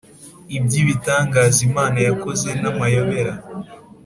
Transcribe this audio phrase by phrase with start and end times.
[0.57, 3.33] iby ibitangaza Imana yakoze namayobera